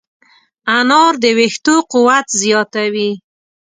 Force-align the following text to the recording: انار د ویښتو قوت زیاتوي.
انار 0.77 1.13
د 1.23 1.25
ویښتو 1.37 1.75
قوت 1.91 2.27
زیاتوي. 2.41 3.11